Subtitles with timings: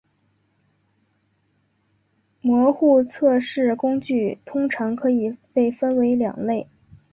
[2.41, 6.67] 模糊测试工具通常可以被分为两类。